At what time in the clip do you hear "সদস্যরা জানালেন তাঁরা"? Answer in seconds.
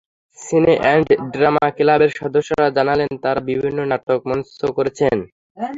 2.19-3.41